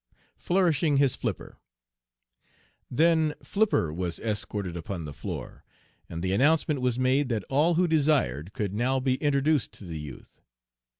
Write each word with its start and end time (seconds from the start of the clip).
FLOURISHING 0.39 0.97
HIS 0.97 1.15
FLIPPER. 1.15 1.59
"Then 2.89 3.35
Flipper 3.43 3.93
was 3.93 4.17
escorted 4.17 4.75
upon 4.75 5.05
the 5.05 5.13
floor, 5.13 5.63
and 6.09 6.23
the 6.23 6.33
announcement 6.33 6.81
was 6.81 6.97
made 6.97 7.29
that 7.29 7.43
all 7.51 7.75
who 7.75 7.87
desired 7.87 8.51
could 8.51 8.73
now 8.73 8.99
be 8.99 9.13
introduced 9.17 9.73
to 9.73 9.85
the 9.85 9.99
youth. 9.99 10.41